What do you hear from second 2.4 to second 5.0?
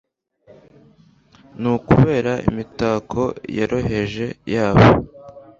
imitako yoroheje yabo